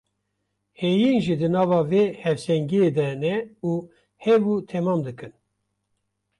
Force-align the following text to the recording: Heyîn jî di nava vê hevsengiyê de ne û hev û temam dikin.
Heyîn 0.79 1.17
jî 1.25 1.35
di 1.41 1.47
nava 1.53 1.81
vê 1.91 2.03
hevsengiyê 2.23 2.89
de 2.97 3.07
ne 3.23 3.35
û 3.69 3.71
hev 4.25 4.41
û 4.53 4.55
temam 4.69 4.99
dikin. 5.07 5.33